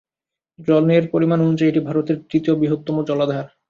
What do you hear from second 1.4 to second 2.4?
অনুযায়ী, এটি ভারতের